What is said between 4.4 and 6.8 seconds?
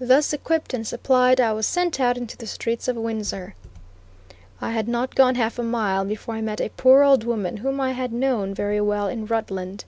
I had not gone half a mile before I met a